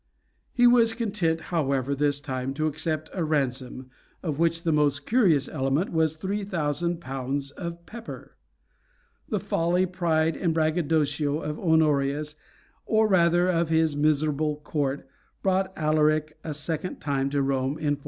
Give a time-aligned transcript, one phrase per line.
[0.51, 3.91] He was content, however, this time to accept a ransom,
[4.23, 8.35] of which the most curious element was three thousand pounds of pepper.
[9.29, 12.35] The folly, pride, and braggadocio of Honorius,
[12.87, 15.07] or rather of his miserable court,
[15.43, 17.97] brought Alaric a second time to Rome in 409.